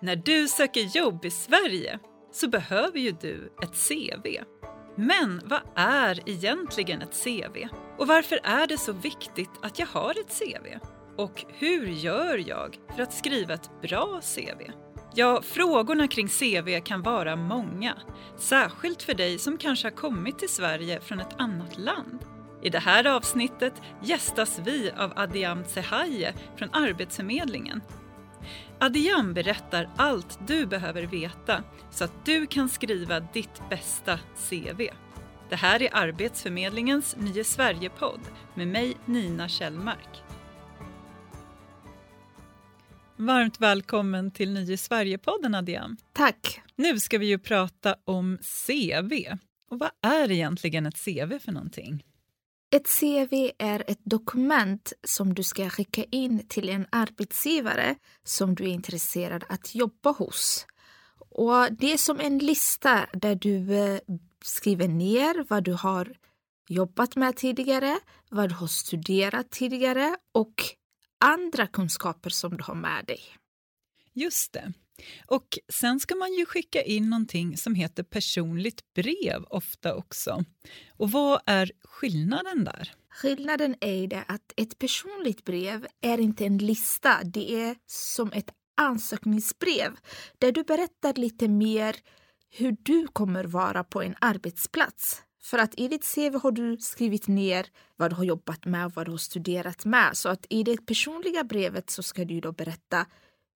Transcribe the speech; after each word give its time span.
När 0.00 0.16
du 0.16 0.48
söker 0.48 0.80
jobb 0.80 1.24
i 1.24 1.30
Sverige 1.30 1.98
så 2.32 2.48
behöver 2.48 2.98
ju 2.98 3.10
du 3.10 3.52
ett 3.62 3.88
CV. 3.88 4.26
Men 4.96 5.40
vad 5.44 5.60
är 5.74 6.28
egentligen 6.28 7.02
ett 7.02 7.24
CV? 7.24 7.68
Och 7.98 8.06
varför 8.06 8.38
är 8.44 8.66
det 8.66 8.78
så 8.78 8.92
viktigt 8.92 9.50
att 9.62 9.78
jag 9.78 9.86
har 9.86 10.10
ett 10.10 10.38
CV? 10.38 10.78
Och 11.16 11.44
hur 11.48 11.86
gör 11.86 12.48
jag 12.48 12.78
för 12.96 13.02
att 13.02 13.12
skriva 13.12 13.54
ett 13.54 13.70
bra 13.82 14.20
CV? 14.20 14.70
Ja, 15.14 15.42
frågorna 15.42 16.08
kring 16.08 16.28
CV 16.28 16.80
kan 16.84 17.02
vara 17.02 17.36
många, 17.36 17.94
särskilt 18.38 19.02
för 19.02 19.14
dig 19.14 19.38
som 19.38 19.58
kanske 19.58 19.86
har 19.86 19.96
kommit 19.96 20.38
till 20.38 20.48
Sverige 20.48 21.00
från 21.00 21.20
ett 21.20 21.40
annat 21.40 21.78
land. 21.78 22.18
I 22.62 22.70
det 22.70 22.78
här 22.78 23.06
avsnittet 23.06 23.82
gästas 24.02 24.60
vi 24.64 24.90
av 24.96 25.12
Adiam 25.16 25.64
Sehaye 25.64 26.34
från 26.56 26.68
Arbetsförmedlingen. 26.72 27.80
Adiam 28.84 29.34
berättar 29.34 29.90
allt 29.96 30.38
du 30.46 30.66
behöver 30.66 31.02
veta 31.02 31.64
så 31.90 32.04
att 32.04 32.24
du 32.24 32.46
kan 32.46 32.68
skriva 32.68 33.20
ditt 33.20 33.62
bästa 33.70 34.18
CV. 34.48 34.88
Det 35.50 35.56
här 35.56 35.82
är 35.82 35.88
Arbetsförmedlingens 35.92 37.16
Nye 37.18 37.44
Sverige-podd 37.44 38.20
med 38.54 38.68
mig 38.68 38.96
Nina 39.04 39.48
Kjellmark. 39.48 40.22
Varmt 43.16 43.60
välkommen 43.60 44.30
till 44.30 44.52
Nye 44.52 44.76
Sverige-podden 44.76 45.54
Adiam. 45.54 45.96
Tack. 46.12 46.62
Nu 46.76 47.00
ska 47.00 47.18
vi 47.18 47.26
ju 47.26 47.38
prata 47.38 47.96
om 48.04 48.38
CV. 48.66 49.12
Och 49.70 49.78
vad 49.78 49.90
är 50.02 50.30
egentligen 50.30 50.86
ett 50.86 51.04
CV 51.04 51.38
för 51.38 51.52
någonting? 51.52 52.04
Ett 52.74 52.88
CV 53.00 53.50
är 53.58 53.84
ett 53.90 54.04
dokument 54.04 54.92
som 55.04 55.34
du 55.34 55.42
ska 55.42 55.70
skicka 55.70 56.04
in 56.04 56.46
till 56.48 56.68
en 56.68 56.86
arbetsgivare 56.92 57.96
som 58.24 58.54
du 58.54 58.64
är 58.64 58.68
intresserad 58.68 59.44
att 59.48 59.74
jobba 59.74 60.10
hos. 60.10 60.66
Och 61.18 61.72
Det 61.72 61.92
är 61.92 61.96
som 61.96 62.20
en 62.20 62.38
lista 62.38 63.06
där 63.12 63.34
du 63.34 63.74
eh, 63.74 64.00
skriver 64.44 64.88
ner 64.88 65.44
vad 65.48 65.64
du 65.64 65.72
har 65.72 66.16
jobbat 66.68 67.16
med 67.16 67.36
tidigare, 67.36 67.98
vad 68.30 68.48
du 68.48 68.54
har 68.54 68.66
studerat 68.66 69.50
tidigare 69.50 70.16
och 70.32 70.62
andra 71.20 71.66
kunskaper 71.66 72.30
som 72.30 72.56
du 72.56 72.62
har 72.62 72.74
med 72.74 73.04
dig. 73.06 73.20
Just 74.12 74.52
det. 74.52 74.72
Och 75.26 75.58
sen 75.72 76.00
ska 76.00 76.14
man 76.14 76.34
ju 76.34 76.46
skicka 76.46 76.82
in 76.82 77.10
någonting 77.10 77.56
som 77.56 77.74
heter 77.74 78.02
personligt 78.02 78.94
brev 78.94 79.44
ofta 79.50 79.94
också. 79.94 80.44
Och 80.96 81.10
vad 81.10 81.40
är 81.46 81.70
skillnaden 81.84 82.64
där? 82.64 82.92
Skillnaden 83.10 83.76
är 83.80 84.06
det 84.06 84.24
att 84.28 84.52
ett 84.56 84.78
personligt 84.78 85.44
brev 85.44 85.86
är 86.00 86.20
inte 86.20 86.46
en 86.46 86.58
lista, 86.58 87.24
det 87.24 87.54
är 87.54 87.76
som 87.86 88.32
ett 88.32 88.50
ansökningsbrev 88.76 89.96
där 90.38 90.52
du 90.52 90.62
berättar 90.62 91.14
lite 91.14 91.48
mer 91.48 91.96
hur 92.50 92.76
du 92.82 93.06
kommer 93.06 93.44
vara 93.44 93.84
på 93.84 94.02
en 94.02 94.14
arbetsplats. 94.20 95.22
För 95.42 95.58
att 95.58 95.80
i 95.80 95.88
ditt 95.88 96.14
CV 96.14 96.36
har 96.42 96.52
du 96.52 96.76
skrivit 96.76 97.28
ner 97.28 97.66
vad 97.96 98.10
du 98.10 98.14
har 98.14 98.24
jobbat 98.24 98.64
med 98.64 98.86
och 98.86 98.92
vad 98.94 99.06
du 99.06 99.10
har 99.10 99.18
studerat 99.18 99.84
med. 99.84 100.16
Så 100.16 100.28
att 100.28 100.46
i 100.50 100.62
det 100.62 100.86
personliga 100.86 101.44
brevet 101.44 101.90
så 101.90 102.02
ska 102.02 102.24
du 102.24 102.40
då 102.40 102.52
berätta 102.52 103.06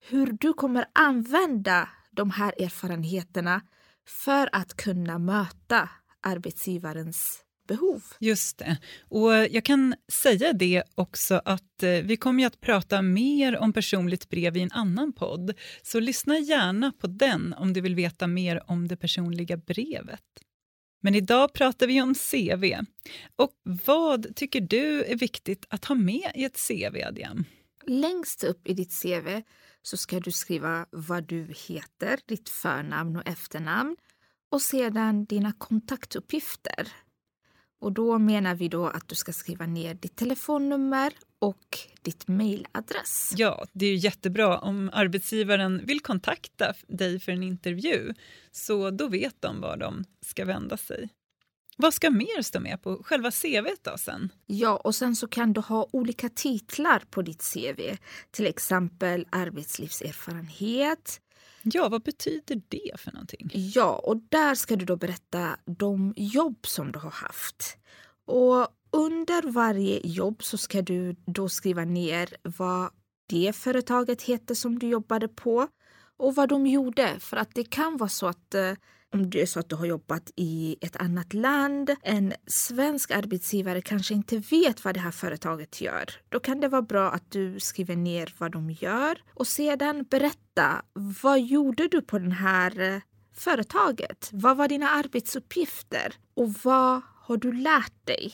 hur 0.00 0.32
du 0.40 0.52
kommer 0.52 0.84
använda 0.92 1.88
de 2.10 2.30
här 2.30 2.62
erfarenheterna 2.62 3.60
för 4.08 4.48
att 4.52 4.76
kunna 4.76 5.18
möta 5.18 5.88
arbetsgivarens 6.22 7.44
behov. 7.68 8.02
Just 8.20 8.58
det. 8.58 8.78
Och 9.08 9.32
jag 9.32 9.64
kan 9.64 9.94
säga 10.12 10.52
det 10.52 10.82
också 10.94 11.42
att 11.44 11.82
eh, 11.82 11.90
vi 11.90 12.16
kommer 12.16 12.46
att 12.46 12.60
prata 12.60 13.02
mer 13.02 13.56
om 13.56 13.72
personligt 13.72 14.28
brev 14.28 14.56
i 14.56 14.62
en 14.62 14.72
annan 14.72 15.12
podd, 15.12 15.54
så 15.82 16.00
lyssna 16.00 16.38
gärna 16.38 16.92
på 16.92 17.06
den 17.06 17.54
om 17.58 17.72
du 17.72 17.80
vill 17.80 17.94
veta 17.94 18.26
mer 18.26 18.70
om 18.70 18.88
det 18.88 18.96
personliga 18.96 19.56
brevet. 19.56 20.20
Men 21.02 21.14
idag 21.14 21.52
pratar 21.52 21.86
vi 21.86 22.02
om 22.02 22.14
CV. 22.14 22.74
Och 23.36 23.52
vad 23.86 24.36
tycker 24.36 24.60
du 24.60 25.04
är 25.04 25.16
viktigt 25.16 25.66
att 25.68 25.84
ha 25.84 25.94
med 25.94 26.32
i 26.34 26.44
ett 26.44 26.68
CV, 26.68 26.96
Adiam? 27.06 27.44
Längst 27.86 28.44
upp 28.44 28.68
i 28.68 28.74
ditt 28.74 29.02
CV 29.02 29.42
så 29.88 29.96
ska 29.96 30.20
du 30.20 30.32
skriva 30.32 30.86
vad 30.90 31.24
du 31.24 31.54
heter, 31.68 32.20
ditt 32.26 32.48
förnamn 32.48 33.16
och 33.16 33.28
efternamn 33.28 33.96
och 34.50 34.62
sedan 34.62 35.24
dina 35.24 35.52
kontaktuppgifter. 35.52 36.88
Och 37.80 37.92
då 37.92 38.18
menar 38.18 38.54
vi 38.54 38.68
då 38.68 38.86
att 38.86 39.08
du 39.08 39.14
ska 39.14 39.32
skriva 39.32 39.66
ner 39.66 39.94
ditt 39.94 40.16
telefonnummer 40.16 41.12
och 41.38 41.78
ditt 42.02 42.28
mejladress. 42.28 43.32
Ja, 43.36 43.66
det 43.72 43.86
är 43.86 43.90
ju 43.90 43.96
jättebra 43.96 44.58
om 44.58 44.90
arbetsgivaren 44.92 45.86
vill 45.86 46.00
kontakta 46.00 46.74
dig 46.88 47.20
för 47.20 47.32
en 47.32 47.42
intervju, 47.42 48.14
så 48.52 48.90
då 48.90 49.08
vet 49.08 49.42
de 49.42 49.60
var 49.60 49.76
de 49.76 50.04
ska 50.20 50.44
vända 50.44 50.76
sig. 50.76 51.08
Vad 51.80 51.94
ska 51.94 52.10
mer 52.10 52.42
stå 52.42 52.60
med 52.60 52.82
på 52.82 53.02
själva 53.04 53.30
CV 53.30 53.66
då 53.82 53.98
sen? 53.98 54.32
Ja, 54.46 54.76
och 54.76 54.94
sen 54.94 55.16
så 55.16 55.28
kan 55.28 55.52
du 55.52 55.60
ha 55.60 55.88
olika 55.92 56.28
titlar 56.28 57.02
på 57.10 57.22
ditt 57.22 57.52
CV. 57.52 57.80
Till 58.30 58.46
exempel 58.46 59.26
arbetslivserfarenhet. 59.30 61.20
Ja, 61.62 61.88
vad 61.88 62.02
betyder 62.02 62.62
det 62.68 63.00
för 63.00 63.12
någonting? 63.12 63.50
Ja, 63.52 63.94
och 64.04 64.16
där 64.28 64.54
ska 64.54 64.76
du 64.76 64.84
då 64.84 64.96
berätta 64.96 65.56
de 65.64 66.14
jobb 66.16 66.66
som 66.66 66.92
du 66.92 66.98
har 66.98 67.10
haft. 67.10 67.76
Och 68.26 68.68
under 68.90 69.52
varje 69.52 70.00
jobb 70.04 70.42
så 70.42 70.58
ska 70.58 70.82
du 70.82 71.16
då 71.26 71.48
skriva 71.48 71.84
ner 71.84 72.36
vad 72.42 72.90
det 73.28 73.56
företaget 73.56 74.22
heter 74.22 74.54
som 74.54 74.78
du 74.78 74.88
jobbade 74.88 75.28
på 75.28 75.68
och 76.16 76.34
vad 76.34 76.48
de 76.48 76.66
gjorde. 76.66 77.20
För 77.20 77.36
att 77.36 77.54
det 77.54 77.64
kan 77.64 77.96
vara 77.96 78.08
så 78.08 78.26
att 78.26 78.54
eh, 78.54 78.72
om 79.14 79.30
det 79.30 79.42
är 79.42 79.46
så 79.46 79.60
att 79.60 79.68
du 79.68 79.76
har 79.76 79.86
jobbat 79.86 80.30
i 80.36 80.76
ett 80.80 80.96
annat 80.96 81.34
land, 81.34 81.96
en 82.02 82.32
svensk 82.46 83.10
arbetsgivare 83.10 83.80
kanske 83.80 84.14
inte 84.14 84.38
vet 84.38 84.84
vad 84.84 84.94
det 84.94 85.00
här 85.00 85.10
företaget 85.10 85.80
gör. 85.80 86.10
Då 86.28 86.40
kan 86.40 86.60
det 86.60 86.68
vara 86.68 86.82
bra 86.82 87.10
att 87.10 87.30
du 87.30 87.60
skriver 87.60 87.96
ner 87.96 88.34
vad 88.38 88.52
de 88.52 88.70
gör 88.70 89.22
och 89.34 89.46
sedan 89.46 90.04
berätta 90.10 90.82
vad 91.22 91.40
gjorde 91.40 91.88
du 91.88 92.02
på 92.02 92.18
det 92.18 92.30
här 92.30 92.80
eh, 92.80 93.00
företaget? 93.34 94.30
Vad 94.32 94.56
var 94.56 94.68
dina 94.68 94.90
arbetsuppgifter 94.90 96.14
och 96.34 96.54
vad 96.62 97.00
har 97.14 97.36
du 97.36 97.52
lärt 97.52 98.06
dig? 98.06 98.32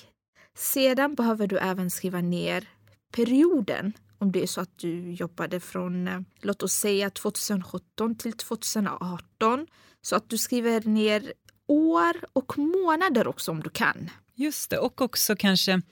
Sedan 0.57 1.15
behöver 1.15 1.47
du 1.47 1.59
även 1.59 1.91
skriva 1.91 2.21
ner 2.21 2.69
perioden 3.13 3.93
om 4.19 4.33
det 4.33 4.43
är 4.43 4.47
så 4.47 4.61
att 4.61 4.79
du 4.79 5.13
jobbade 5.13 5.61
från, 5.61 6.09
eh, 6.09 6.21
låt 6.41 6.63
oss 6.63 6.73
säga 6.73 7.11
2017 7.11 8.15
till 8.15 8.33
2018 8.33 9.67
så 10.05 10.17
att 10.17 10.31
du 10.31 10.39
skriver 10.39 10.81
ner 10.81 11.33
år 11.67 12.17
och 12.33 12.59
månader 12.59 13.27
också 13.27 13.51
om 13.51 13.63
du 13.63 13.71
kan. 13.71 14.11
Just 14.35 14.71
det, 14.71 14.79
och 14.79 15.01
också 15.01 15.37
kanske 15.37 15.83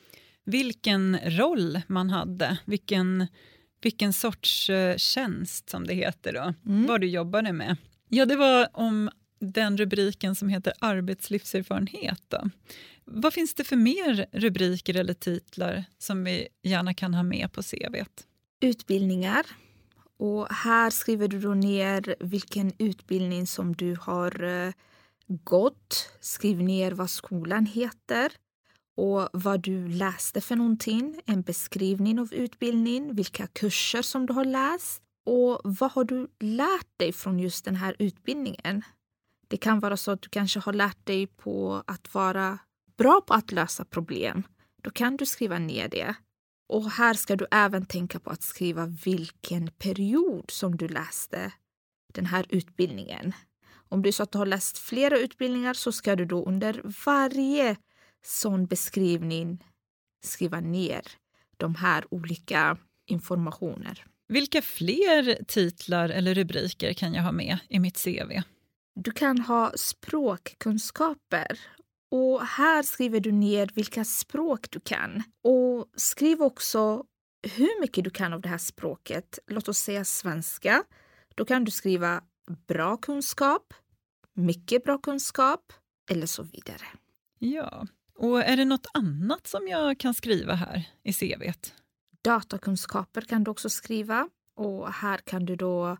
vilken 0.44 1.18
roll 1.24 1.80
man 1.86 2.10
hade, 2.10 2.58
vilken, 2.64 3.26
vilken 3.82 4.12
sorts 4.12 4.70
uh, 4.70 4.96
tjänst 4.96 5.70
som 5.70 5.86
det 5.86 5.94
heter 5.94 6.32
då, 6.32 6.54
mm. 6.70 6.86
vad 6.86 7.00
du 7.00 7.06
jobbade 7.06 7.52
med. 7.52 7.76
Ja, 8.08 8.26
det 8.26 8.36
var 8.36 8.68
om 8.72 9.10
den 9.40 9.78
rubriken 9.78 10.34
som 10.34 10.48
heter 10.48 10.72
arbetslivserfarenhet. 10.78 12.22
Då. 12.28 12.50
Vad 13.04 13.34
finns 13.34 13.54
det 13.54 13.64
för 13.64 13.76
mer 13.76 14.26
rubriker 14.32 14.96
eller 14.96 15.14
titlar 15.14 15.84
som 15.98 16.24
vi 16.24 16.48
gärna 16.62 16.94
kan 16.94 17.14
ha 17.14 17.22
med 17.22 17.52
på 17.52 17.62
CV? 17.62 18.04
Utbildningar, 18.60 19.46
och 20.22 20.48
här 20.52 20.90
skriver 20.90 21.28
du 21.28 21.40
då 21.40 21.54
ner 21.54 22.14
vilken 22.20 22.72
utbildning 22.78 23.46
som 23.46 23.72
du 23.72 23.96
har 24.00 24.42
eh, 24.42 24.72
gått. 25.26 26.10
Skriv 26.20 26.62
ner 26.62 26.92
vad 26.92 27.10
skolan 27.10 27.66
heter 27.66 28.32
och 28.96 29.28
vad 29.32 29.60
du 29.60 29.88
läste 29.88 30.40
för 30.40 30.56
någonting. 30.56 31.20
En 31.26 31.42
beskrivning 31.42 32.20
av 32.20 32.34
utbildningen, 32.34 33.16
vilka 33.16 33.46
kurser 33.46 34.02
som 34.02 34.26
du 34.26 34.32
har 34.32 34.44
läst 34.44 35.02
och 35.26 35.60
vad 35.64 35.92
har 35.92 36.04
du 36.04 36.28
lärt 36.40 36.98
dig 36.98 37.12
från 37.12 37.38
just 37.38 37.64
den 37.64 37.76
här 37.76 37.96
utbildningen. 37.98 38.82
Det 39.48 39.56
kan 39.56 39.80
vara 39.80 39.96
så 39.96 40.10
att 40.10 40.22
du 40.22 40.28
kanske 40.28 40.60
har 40.60 40.72
lärt 40.72 41.06
dig 41.06 41.26
på 41.26 41.82
att 41.86 42.14
vara 42.14 42.58
bra 42.96 43.20
på 43.26 43.34
att 43.34 43.52
lösa 43.52 43.84
problem. 43.84 44.42
Då 44.82 44.90
kan 44.90 45.16
du 45.16 45.26
skriva 45.26 45.58
ner 45.58 45.88
det. 45.88 46.14
Och 46.72 46.90
här 46.90 47.14
ska 47.14 47.36
du 47.36 47.46
även 47.50 47.86
tänka 47.86 48.20
på 48.20 48.30
att 48.30 48.42
skriva 48.42 48.86
vilken 48.86 49.70
period 49.70 50.50
som 50.50 50.76
du 50.76 50.88
läste 50.88 51.52
den 52.14 52.26
här 52.26 52.46
utbildningen. 52.48 53.32
Om 53.88 54.02
är 54.08 54.12
så 54.12 54.22
att 54.22 54.32
du 54.32 54.38
har 54.38 54.46
läst 54.46 54.78
flera 54.78 55.18
utbildningar 55.18 55.74
så 55.74 55.92
ska 55.92 56.16
du 56.16 56.24
då 56.24 56.44
under 56.44 56.82
varje 57.06 57.76
sån 58.24 58.66
beskrivning 58.66 59.64
skriva 60.24 60.60
ner 60.60 61.02
de 61.56 61.74
här 61.74 62.04
olika 62.10 62.78
informationer. 63.06 64.04
Vilka 64.28 64.62
fler 64.62 65.44
titlar 65.44 66.08
eller 66.08 66.34
rubriker 66.34 66.92
kan 66.92 67.14
jag 67.14 67.22
ha 67.22 67.32
med 67.32 67.58
i 67.68 67.78
mitt 67.78 68.04
CV? 68.04 68.42
Du 68.94 69.10
kan 69.10 69.38
ha 69.38 69.72
språkkunskaper 69.76 71.58
och 72.12 72.46
här 72.46 72.82
skriver 72.82 73.20
du 73.20 73.32
ner 73.32 73.70
vilka 73.74 74.04
språk 74.04 74.70
du 74.70 74.80
kan. 74.80 75.22
Och 75.42 75.86
skriv 75.96 76.42
också 76.42 77.04
hur 77.42 77.80
mycket 77.80 78.04
du 78.04 78.10
kan 78.10 78.32
av 78.32 78.40
det 78.40 78.48
här 78.48 78.58
språket. 78.58 79.38
Låt 79.46 79.68
oss 79.68 79.78
säga 79.78 80.04
svenska. 80.04 80.84
Då 81.34 81.44
kan 81.44 81.64
du 81.64 81.70
skriva 81.70 82.22
bra 82.68 82.96
kunskap, 82.96 83.74
mycket 84.34 84.84
bra 84.84 84.98
kunskap 84.98 85.72
eller 86.10 86.26
så 86.26 86.42
vidare. 86.42 86.86
Ja, 87.38 87.86
och 88.14 88.42
är 88.42 88.56
det 88.56 88.64
något 88.64 88.86
annat 88.94 89.46
som 89.46 89.68
jag 89.68 89.98
kan 89.98 90.14
skriva 90.14 90.54
här 90.54 90.90
i 91.02 91.12
CVt? 91.12 91.74
Datakunskaper 92.24 93.20
kan 93.20 93.44
du 93.44 93.50
också 93.50 93.70
skriva 93.70 94.28
och 94.56 94.92
här 94.92 95.18
kan 95.18 95.44
du 95.44 95.56
då 95.56 95.96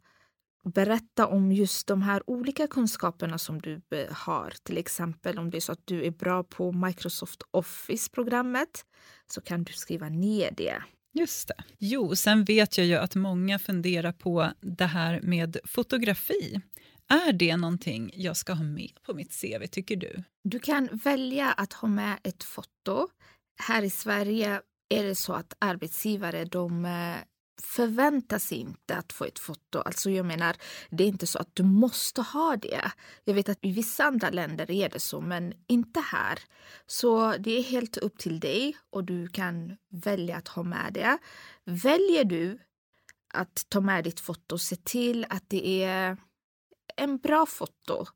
berätta 0.64 1.26
om 1.26 1.52
just 1.52 1.86
de 1.86 2.02
här 2.02 2.30
olika 2.30 2.66
kunskaperna 2.66 3.38
som 3.38 3.60
du 3.60 3.82
eh, 3.90 4.12
har. 4.12 4.54
Till 4.62 4.78
exempel 4.78 5.38
om 5.38 5.50
det 5.50 5.58
är 5.58 5.60
så 5.60 5.72
att 5.72 5.86
du 5.86 6.04
är 6.04 6.10
bra 6.10 6.44
på 6.44 6.72
Microsoft 6.72 7.42
Office-programmet 7.50 8.84
så 9.26 9.40
kan 9.40 9.64
du 9.64 9.72
skriva 9.72 10.08
ner 10.08 10.50
det. 10.50 10.82
Just 11.14 11.48
det. 11.48 11.64
Jo, 11.78 12.16
sen 12.16 12.44
vet 12.44 12.78
jag 12.78 12.86
ju 12.86 12.94
att 12.96 13.14
många 13.14 13.58
funderar 13.58 14.12
på 14.12 14.52
det 14.60 14.86
här 14.86 15.20
med 15.20 15.56
fotografi. 15.64 16.60
Är 17.08 17.32
det 17.32 17.56
någonting 17.56 18.10
jag 18.14 18.36
ska 18.36 18.52
ha 18.52 18.64
med 18.64 18.90
på 19.06 19.14
mitt 19.14 19.40
CV, 19.40 19.66
tycker 19.66 19.96
du? 19.96 20.22
Du 20.44 20.58
kan 20.58 20.88
välja 20.92 21.52
att 21.52 21.72
ha 21.72 21.88
med 21.88 22.16
ett 22.22 22.44
foto. 22.44 23.08
Här 23.68 23.82
i 23.82 23.90
Sverige 23.90 24.60
är 24.88 25.04
det 25.04 25.14
så 25.14 25.32
att 25.32 25.56
arbetsgivare 25.58 26.44
de 26.44 26.84
eh, 26.84 27.16
förväntar 27.62 28.38
sig 28.38 28.58
inte 28.58 28.96
att 28.96 29.12
få 29.12 29.24
ett 29.24 29.38
foto. 29.38 29.78
Alltså 29.78 30.10
jag 30.10 30.26
menar, 30.26 30.56
det 30.90 31.04
är 31.04 31.08
inte 31.08 31.26
så 31.26 31.38
att 31.38 31.56
du 31.56 31.62
måste 31.62 32.22
ha 32.22 32.56
det. 32.56 32.92
Jag 33.24 33.34
vet 33.34 33.48
att 33.48 33.58
i 33.62 33.72
vissa 33.72 34.04
andra 34.04 34.30
länder 34.30 34.70
är 34.70 34.88
det 34.88 35.00
så, 35.00 35.20
men 35.20 35.54
inte 35.66 36.00
här. 36.00 36.38
Så 36.86 37.36
det 37.38 37.58
är 37.58 37.62
helt 37.62 37.96
upp 37.96 38.18
till 38.18 38.40
dig 38.40 38.76
och 38.90 39.04
du 39.04 39.28
kan 39.28 39.76
välja 39.90 40.36
att 40.36 40.48
ha 40.48 40.62
med 40.62 40.92
det. 40.92 41.18
Väljer 41.64 42.24
du 42.24 42.58
att 43.34 43.66
ta 43.68 43.80
med 43.80 44.04
ditt 44.04 44.20
foto, 44.20 44.58
se 44.58 44.76
till 44.76 45.26
att 45.28 45.44
det 45.48 45.84
är 45.84 46.16
en 46.96 47.18
bra 47.18 47.46
foto 47.46 48.06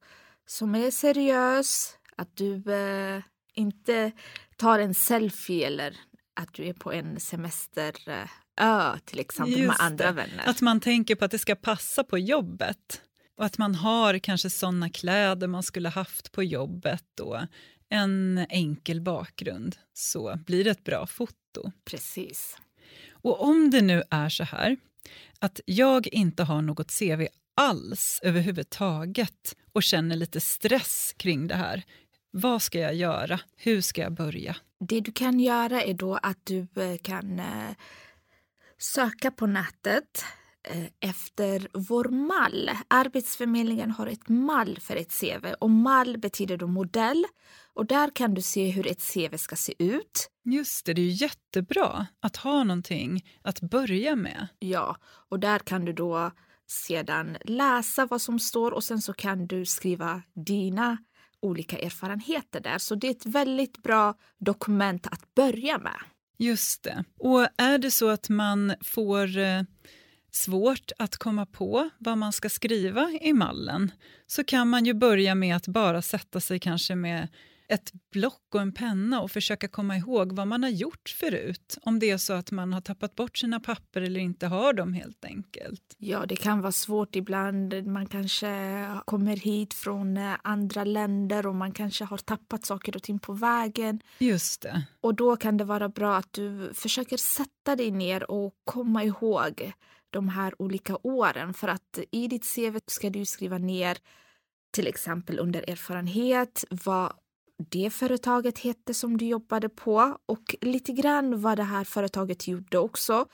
som 0.47 0.75
är 0.75 0.91
seriös, 0.91 1.99
att 2.17 2.37
du 2.37 2.73
eh, 2.73 3.23
inte 3.55 4.13
tar 4.57 4.79
en 4.79 4.95
selfie 4.95 5.67
eller 5.67 5.97
att 6.41 6.55
du 6.55 6.65
är 6.65 6.75
på 6.75 6.93
en 6.93 7.21
semester... 7.21 8.09
Eh, 8.09 8.29
semesterö 8.56 8.99
till 9.05 9.20
exempel 9.20 9.58
Just 9.58 9.69
med 9.69 9.87
andra 9.87 10.06
det. 10.06 10.12
vänner. 10.12 10.43
Att 10.47 10.61
man 10.61 10.81
tänker 10.81 11.14
på 11.14 11.25
att 11.25 11.31
det 11.31 11.38
ska 11.38 11.55
passa 11.55 12.05
på 12.05 12.19
jobbet 12.19 13.03
och 13.37 13.44
att 13.44 13.58
man 13.58 13.75
har 13.75 14.19
kanske 14.19 14.50
såna 14.50 14.91
kläder 14.91 15.47
man 15.47 15.62
skulle 15.62 15.88
haft 15.88 16.32
på 16.32 16.43
jobbet 16.43 17.20
och 17.20 17.38
en 17.88 18.47
enkel 18.50 19.00
bakgrund 19.00 19.76
så 19.93 20.38
blir 20.47 20.64
det 20.64 20.70
ett 20.70 20.85
bra 20.85 21.06
foto. 21.06 21.73
Precis. 21.85 22.56
Och 23.11 23.44
om 23.44 23.70
det 23.70 23.82
nu 23.82 24.03
är 24.11 24.29
så 24.29 24.44
här 24.44 24.76
att 25.38 25.61
jag 25.67 26.06
inte 26.06 26.43
har 26.43 26.62
något 26.62 26.99
CV 26.99 27.26
alls 27.55 28.20
överhuvudtaget 28.23 29.56
och 29.73 29.82
känner 29.82 30.17
lite 30.17 30.41
stress 30.41 31.14
kring 31.17 31.47
det 31.47 31.55
här, 31.55 31.82
vad 32.31 32.62
ska 32.62 32.79
jag 32.79 32.94
göra? 32.94 33.41
Hur 33.56 33.81
ska 33.81 34.02
jag 34.02 34.12
börja? 34.12 34.56
Det 34.81 35.00
du 35.00 35.12
kan 35.12 35.41
göra 35.41 35.82
är 35.82 35.94
då 35.94 36.14
att 36.23 36.38
du 36.44 36.59
eh, 36.76 36.97
kan 37.02 37.38
eh, 37.38 37.70
söka 38.78 39.31
på 39.31 39.46
nätet 39.46 40.25
eh, 40.69 41.11
efter 41.11 41.69
vår 41.73 42.05
mall. 42.05 42.70
Arbetsförmedlingen 42.88 43.90
har 43.90 44.06
ett 44.06 44.28
mall 44.28 44.78
för 44.81 44.96
ett 44.96 45.20
CV 45.20 45.55
och 45.61 45.70
mall 45.70 46.19
betyder 46.19 46.56
då 46.56 46.67
modell 46.67 47.25
och 47.75 47.87
där 47.87 48.11
kan 48.11 48.34
du 48.34 48.43
se 48.43 48.70
hur 48.70 48.87
ett 48.87 49.12
CV 49.12 49.37
ska 49.37 49.56
se 49.56 49.75
ut. 49.78 50.31
Just 50.44 50.87
det, 50.87 50.94
det 50.94 51.02
är 51.02 51.23
jättebra 51.23 52.06
att 52.20 52.37
ha 52.37 52.64
någonting 52.64 53.25
att 53.43 53.61
börja 53.61 54.17
med. 54.17 54.49
Ja, 54.58 54.96
och 55.28 55.40
där 55.40 55.58
kan 55.58 55.84
du 55.84 55.93
då 55.93 56.31
sedan 56.67 57.37
läsa 57.44 58.06
vad 58.06 58.23
som 58.23 58.38
står 58.38 58.73
och 58.73 58.84
sen 58.84 59.02
så 59.02 59.12
kan 59.12 59.46
du 59.46 59.64
skriva 59.64 60.23
dina 60.34 60.99
olika 61.40 61.78
erfarenheter 61.78 62.61
där. 62.61 62.78
Så 62.78 62.94
det 62.94 63.06
är 63.06 63.11
ett 63.11 63.26
väldigt 63.26 63.82
bra 63.82 64.14
dokument 64.38 65.06
att 65.06 65.34
börja 65.34 65.78
med. 65.78 66.00
Just 66.38 66.83
det. 66.83 67.05
Och 67.19 67.49
är 67.56 67.79
det 67.79 67.91
så 67.91 68.09
att 68.09 68.29
man 68.29 68.75
får 68.81 69.38
eh, 69.38 69.62
svårt 70.31 70.93
att 70.99 71.17
komma 71.17 71.47
på 71.47 71.91
vad 71.99 72.19
man 72.19 72.33
ska 72.33 72.49
skriva 72.49 73.11
i 73.21 73.33
mallen 73.33 73.93
så 74.27 74.44
kan 74.44 74.69
man 74.69 74.85
ju 74.85 74.94
börja 74.94 75.35
med 75.35 75.56
att 75.56 75.69
bara 75.69 76.03
sätta 76.03 76.41
sig 76.41 76.59
kanske 76.59 76.94
med 76.94 77.29
ett 77.69 77.93
block 78.13 78.55
och 78.55 78.61
en 78.61 78.73
penna 78.73 79.21
och 79.21 79.31
försöka 79.31 79.69
komma 79.69 79.97
ihåg 79.97 80.33
vad 80.33 80.49
man 80.49 80.63
har 80.63 80.71
gjort 80.71 81.15
förut. 81.21 81.79
Om 81.83 81.99
det 81.99 82.11
är 82.11 82.19
så 82.19 82.33
att 82.33 82.51
man 82.51 82.73
har 82.73 82.81
tappat 82.81 83.15
bort 83.15 83.39
sina 83.39 83.61
papper 83.61 84.01
eller 84.01 84.21
inte 84.21 84.47
har 84.47 84.73
dem 84.73 84.93
helt 84.93 85.25
enkelt. 85.25 85.95
Ja, 85.99 86.27
det 86.27 86.37
kan 86.37 86.61
vara 86.61 86.73
svårt 86.73 87.17
ibland. 87.17 87.87
Man 87.87 88.07
kanske 88.07 88.85
kommer 89.05 89.37
hit 89.37 89.75
från 89.75 90.17
eh, 90.17 90.35
andra 90.43 90.85
länder 90.85 91.47
och 91.47 91.55
man 91.55 91.73
kanske 91.73 92.05
har 92.05 92.19
tappat 92.19 92.67
saker 92.67 92.97
och 92.97 93.03
ting 93.03 93.19
på 93.19 93.33
vägen. 93.33 94.01
Just 94.19 94.62
det. 94.62 94.83
Och 95.01 95.15
då 95.15 95.37
kan 95.37 95.57
det 95.57 95.65
vara 95.65 95.89
bra 95.89 96.17
att 96.17 96.33
du 96.33 96.71
försöker 96.75 97.17
sätta 97.17 97.77
dig 97.77 97.91
ner 97.91 98.31
och 98.31 98.55
komma 98.65 99.05
ihåg 99.05 99.73
de 100.11 100.29
här 100.29 100.62
olika 100.62 100.97
åren. 101.03 101.55
För 101.55 101.69
att 101.69 101.99
i 102.11 102.29
ditt 102.29 102.55
CV 102.55 102.79
ska 102.87 103.11
du 103.11 103.25
skriva 103.25 103.59
ner 103.59 103.99
till 104.73 104.87
exempel 104.87 105.39
under 105.39 105.71
erfarenhet, 105.71 106.65
vad 106.71 107.12
det 107.58 107.91
företaget 107.91 108.58
hette 108.58 108.94
som 108.94 109.17
du 109.17 109.26
jobbade 109.26 109.69
på 109.69 110.19
och 110.26 110.56
lite 110.61 110.93
grann 110.93 111.41
vad 111.41 111.58
det 111.58 111.62
här 111.62 111.85
företaget 111.85 112.49
gjorde 112.49 112.79
också. 112.79 113.26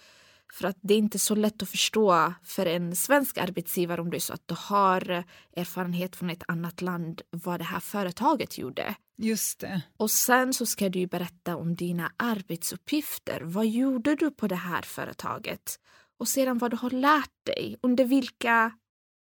För 0.52 0.68
att 0.68 0.78
det 0.80 0.94
är 0.94 0.98
inte 0.98 1.18
så 1.18 1.34
lätt 1.34 1.62
att 1.62 1.68
förstå 1.68 2.32
för 2.44 2.66
en 2.66 2.96
svensk 2.96 3.38
arbetsgivare 3.38 4.00
om 4.00 4.10
det 4.10 4.16
är 4.16 4.20
så 4.20 4.32
att 4.32 4.48
du 4.48 4.54
har 4.58 5.24
erfarenhet 5.56 6.16
från 6.16 6.30
ett 6.30 6.42
annat 6.48 6.82
land 6.82 7.22
vad 7.30 7.60
det 7.60 7.64
här 7.64 7.80
företaget 7.80 8.58
gjorde. 8.58 8.94
Just 9.18 9.60
det. 9.60 9.82
Och 9.96 10.10
sen 10.10 10.54
så 10.54 10.66
ska 10.66 10.88
du 10.88 11.06
berätta 11.06 11.56
om 11.56 11.74
dina 11.74 12.12
arbetsuppgifter. 12.16 13.40
Vad 13.40 13.66
gjorde 13.66 14.14
du 14.14 14.30
på 14.30 14.48
det 14.48 14.54
här 14.54 14.82
företaget? 14.82 15.78
Och 16.18 16.28
sedan 16.28 16.58
vad 16.58 16.70
du 16.70 16.76
har 16.76 16.90
lärt 16.90 17.44
dig. 17.46 17.76
Under 17.82 18.04
vilka 18.04 18.72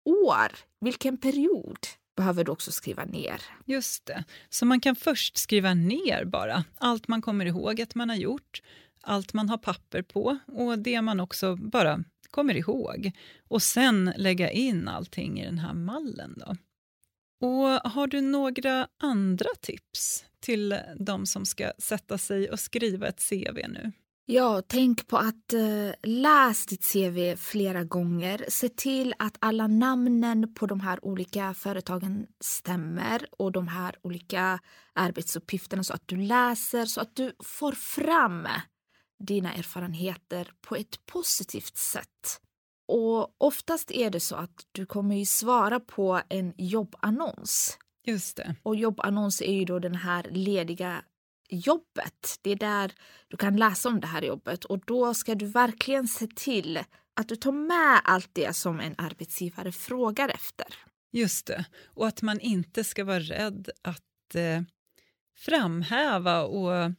år? 0.05 0.51
Vilken 0.79 1.17
period? 1.17 1.77
Behöver 2.21 2.43
du 2.43 2.51
också 2.51 2.71
skriva 2.71 3.05
ner. 3.05 3.41
Just 3.65 4.05
det. 4.05 4.23
Så 4.49 4.65
man 4.65 4.79
kan 4.79 4.95
först 4.95 5.37
skriva 5.37 5.73
ner 5.73 6.25
bara 6.25 6.63
allt 6.77 7.07
man 7.07 7.21
kommer 7.21 7.45
ihåg 7.45 7.81
att 7.81 7.95
man 7.95 8.09
har 8.09 8.15
gjort, 8.15 8.61
allt 9.01 9.33
man 9.33 9.49
har 9.49 9.57
papper 9.57 10.01
på 10.01 10.37
och 10.47 10.79
det 10.79 11.01
man 11.01 11.19
också 11.19 11.55
bara 11.55 12.03
kommer 12.31 12.57
ihåg. 12.57 13.11
Och 13.47 13.63
sen 13.63 14.13
lägga 14.17 14.51
in 14.51 14.87
allting 14.87 15.41
i 15.41 15.45
den 15.45 15.59
här 15.59 15.73
mallen. 15.73 16.33
Då. 16.37 16.55
Och 17.47 17.91
Har 17.91 18.07
du 18.07 18.21
några 18.21 18.87
andra 18.99 19.49
tips 19.61 20.25
till 20.39 20.77
de 20.99 21.25
som 21.25 21.45
ska 21.45 21.71
sätta 21.77 22.17
sig 22.17 22.49
och 22.49 22.59
skriva 22.59 23.07
ett 23.07 23.29
CV 23.29 23.67
nu? 23.67 23.91
Ja, 24.33 24.61
tänk 24.67 25.07
på 25.07 25.17
att 25.17 25.53
uh, 25.53 25.91
läs 26.03 26.65
ditt 26.65 26.93
CV 26.93 27.35
flera 27.37 27.83
gånger. 27.83 28.45
Se 28.49 28.69
till 28.69 29.13
att 29.19 29.37
alla 29.39 29.67
namnen 29.67 30.53
på 30.53 30.65
de 30.65 30.79
här 30.79 31.05
olika 31.05 31.53
företagen 31.53 32.27
stämmer 32.39 33.25
och 33.31 33.51
de 33.51 33.67
här 33.67 33.95
olika 34.01 34.59
arbetsuppgifterna 34.93 35.83
så 35.83 35.93
att 35.93 36.07
du 36.07 36.17
läser 36.17 36.85
så 36.85 37.01
att 37.01 37.15
du 37.15 37.33
får 37.43 37.71
fram 37.71 38.47
dina 39.19 39.53
erfarenheter 39.53 40.51
på 40.61 40.75
ett 40.75 41.05
positivt 41.05 41.77
sätt. 41.77 42.41
Och 42.87 43.35
oftast 43.37 43.91
är 43.91 44.09
det 44.09 44.19
så 44.19 44.35
att 44.35 44.67
du 44.71 44.85
kommer 44.85 45.15
ju 45.15 45.25
svara 45.25 45.79
på 45.79 46.21
en 46.29 46.53
jobbannons. 46.57 47.77
Just 48.05 48.37
det. 48.37 48.55
Och 48.63 48.75
jobbannons 48.75 49.41
är 49.41 49.53
ju 49.53 49.65
då 49.65 49.79
den 49.79 49.95
här 49.95 50.27
lediga 50.29 51.03
jobbet. 51.51 52.39
Det 52.41 52.51
är 52.51 52.55
där 52.55 52.91
du 53.27 53.37
kan 53.37 53.57
läsa 53.57 53.89
om 53.89 53.99
det 53.99 54.07
här 54.07 54.21
jobbet 54.21 54.65
och 54.65 54.79
då 54.85 55.13
ska 55.13 55.35
du 55.35 55.45
verkligen 55.45 56.07
se 56.07 56.27
till 56.27 56.79
att 57.13 57.27
du 57.27 57.35
tar 57.35 57.51
med 57.51 58.01
allt 58.03 58.29
det 58.33 58.55
som 58.55 58.79
en 58.79 58.95
arbetsgivare 58.97 59.71
frågar 59.71 60.29
efter. 60.29 60.67
Just 61.11 61.45
det, 61.45 61.65
och 61.85 62.07
att 62.07 62.21
man 62.21 62.39
inte 62.39 62.83
ska 62.83 63.03
vara 63.03 63.19
rädd 63.19 63.69
att 63.81 64.35
eh, 64.35 64.61
framhäva 65.37 66.43
och 66.43 66.91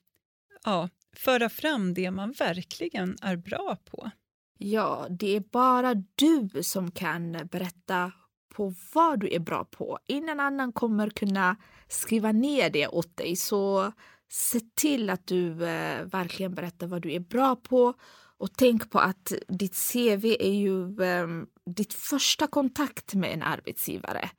ja, 0.64 0.88
föra 1.16 1.48
fram 1.48 1.94
det 1.94 2.10
man 2.10 2.32
verkligen 2.32 3.16
är 3.22 3.36
bra 3.36 3.76
på. 3.84 4.10
Ja, 4.58 5.06
det 5.10 5.36
är 5.36 5.40
bara 5.40 5.94
du 5.94 6.62
som 6.62 6.90
kan 6.90 7.32
berätta 7.32 8.12
på 8.54 8.74
vad 8.94 9.20
du 9.20 9.34
är 9.34 9.38
bra 9.38 9.64
på. 9.64 9.98
Ingen 10.06 10.40
annan 10.40 10.72
kommer 10.72 11.10
kunna 11.10 11.56
skriva 11.88 12.32
ner 12.32 12.70
det 12.70 12.88
åt 12.88 13.16
dig. 13.16 13.36
Så 13.36 13.92
se 14.32 14.60
till 14.74 15.10
att 15.10 15.26
du 15.26 15.50
eh, 15.50 16.04
verkligen 16.04 16.54
berättar 16.54 16.86
vad 16.86 17.02
du 17.02 17.12
är 17.12 17.20
bra 17.20 17.56
på 17.56 17.94
och 18.38 18.48
tänk 18.56 18.90
på 18.90 18.98
att 18.98 19.32
ditt 19.48 19.92
CV 19.92 20.36
är 20.40 20.54
ju 20.54 21.02
eh, 21.02 21.26
ditt 21.66 21.94
första 21.94 22.46
kontakt 22.46 23.14
med 23.14 23.32
en 23.32 23.42
arbetsgivare. 23.42 24.30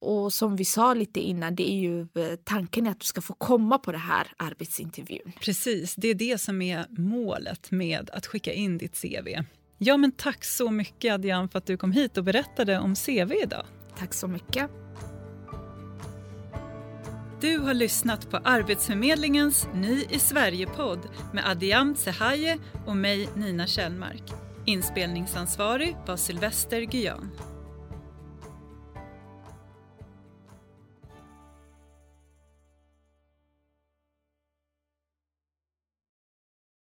Och 0.00 0.32
som 0.32 0.56
vi 0.56 0.64
sa 0.64 0.94
lite 0.94 1.20
innan, 1.20 1.54
det 1.54 1.70
är 1.70 1.76
ju 1.76 2.00
eh, 2.00 2.36
tanken 2.44 2.86
att 2.86 3.00
du 3.00 3.04
ska 3.04 3.20
få 3.20 3.34
komma 3.34 3.78
på 3.78 3.92
det 3.92 3.98
här 3.98 4.32
arbetsintervjun. 4.36 5.32
Precis, 5.40 5.94
det 5.94 6.08
är 6.08 6.14
det 6.14 6.40
som 6.40 6.62
är 6.62 6.86
målet 6.90 7.70
med 7.70 8.10
att 8.10 8.26
skicka 8.26 8.52
in 8.52 8.78
ditt 8.78 9.02
CV. 9.02 9.28
Ja, 9.78 9.96
men 9.96 10.12
tack 10.12 10.44
så 10.44 10.70
mycket 10.70 11.14
Adrian 11.14 11.48
för 11.48 11.58
att 11.58 11.66
du 11.66 11.76
kom 11.76 11.92
hit 11.92 12.16
och 12.16 12.24
berättade 12.24 12.78
om 12.78 12.94
CV 12.94 13.32
idag. 13.42 13.66
Tack 13.98 14.14
så 14.14 14.28
mycket. 14.28 14.70
Du 17.44 17.58
har 17.58 17.74
lyssnat 17.74 18.30
på 18.30 18.36
Arbetsförmedlingens 18.36 19.68
Ny 19.74 20.04
i 20.10 20.18
Sverige-podd 20.18 20.98
med 21.32 21.50
Adiam 21.50 21.96
Sehaye 21.96 22.58
och 22.86 22.96
mig 22.96 23.28
Nina 23.36 23.66
Kjellmark. 23.66 24.22
Inspelningsansvarig 24.64 25.96
var 26.06 26.16
Sylvester 26.16 26.80
Guyan. 26.80 27.30